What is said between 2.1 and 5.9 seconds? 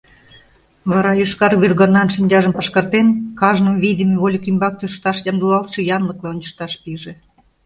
шинчажым пашкартен, кажным вийдыме вольык ӱмбак тӧршташ ямдылалтше